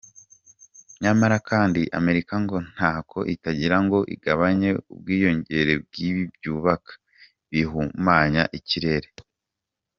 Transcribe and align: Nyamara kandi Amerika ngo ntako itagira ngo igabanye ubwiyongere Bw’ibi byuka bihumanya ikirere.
Nyamara 1.01 1.37
kandi 1.49 1.81
Amerika 1.99 2.33
ngo 2.43 2.57
ntako 2.73 3.19
itagira 3.33 3.77
ngo 3.83 3.97
igabanye 4.15 4.69
ubwiyongere 4.93 5.73
Bw’ibi 5.85 6.23
byuka 6.35 6.73
bihumanya 7.51 8.43
ikirere. 8.59 9.07